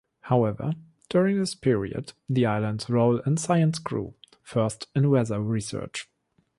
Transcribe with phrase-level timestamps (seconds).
[0.21, 0.73] However,
[1.09, 6.09] during this period, the island's role in science grew, first in weather research.